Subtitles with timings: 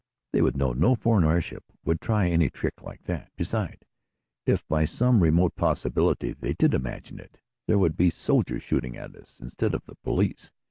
[0.33, 3.29] "They would know no foreign airship would try any trick like that.
[3.35, 3.85] Beside,
[4.47, 9.15] if by some remote possibility they did imagine it, there would be soldiers shooting at
[9.15, 10.49] us, instead of the police.